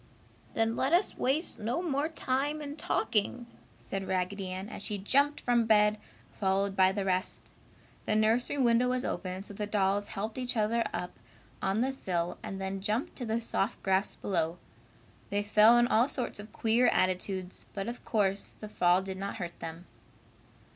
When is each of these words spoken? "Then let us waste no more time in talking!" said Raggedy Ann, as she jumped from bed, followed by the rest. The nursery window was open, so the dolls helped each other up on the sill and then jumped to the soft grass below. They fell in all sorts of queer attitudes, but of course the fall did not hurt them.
"Then 0.55 0.75
let 0.75 0.93
us 0.93 1.15
waste 1.15 1.59
no 1.59 1.83
more 1.83 2.09
time 2.09 2.59
in 2.59 2.75
talking!" 2.75 3.45
said 3.77 4.07
Raggedy 4.07 4.49
Ann, 4.49 4.67
as 4.67 4.81
she 4.81 4.97
jumped 4.97 5.41
from 5.41 5.67
bed, 5.67 5.99
followed 6.31 6.75
by 6.75 6.91
the 6.91 7.05
rest. 7.05 7.51
The 8.07 8.15
nursery 8.15 8.57
window 8.57 8.89
was 8.89 9.05
open, 9.05 9.43
so 9.43 9.53
the 9.53 9.67
dolls 9.67 10.07
helped 10.07 10.39
each 10.39 10.57
other 10.57 10.83
up 10.91 11.19
on 11.61 11.81
the 11.81 11.91
sill 11.91 12.39
and 12.41 12.59
then 12.59 12.81
jumped 12.81 13.15
to 13.17 13.27
the 13.27 13.43
soft 13.43 13.83
grass 13.83 14.15
below. 14.15 14.57
They 15.29 15.43
fell 15.43 15.77
in 15.77 15.85
all 15.87 16.07
sorts 16.09 16.39
of 16.39 16.51
queer 16.51 16.87
attitudes, 16.87 17.67
but 17.75 17.87
of 17.87 18.03
course 18.03 18.55
the 18.59 18.69
fall 18.69 19.03
did 19.03 19.19
not 19.19 19.35
hurt 19.35 19.59
them. 19.59 19.85